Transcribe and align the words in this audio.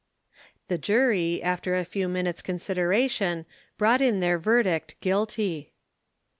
The 0.67 0.79
jury, 0.79 1.43
after 1.43 1.77
a 1.77 1.85
few 1.85 2.07
minutes' 2.09 2.41
consideration, 2.41 3.45
brought 3.77 4.01
in 4.01 4.19
their 4.19 4.39
verdict 4.39 4.95
Guilty. 4.99 5.73